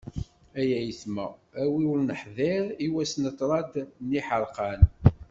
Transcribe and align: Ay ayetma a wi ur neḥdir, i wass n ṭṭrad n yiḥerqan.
Ay 0.59 0.69
ayetma 0.77 1.25
a 1.61 1.63
wi 1.73 1.83
ur 1.91 1.99
neḥdir, 2.01 2.65
i 2.85 2.87
wass 2.93 3.13
n 3.17 3.23
ṭṭrad 3.33 3.73
n 4.05 4.07
yiḥerqan. 4.13 4.81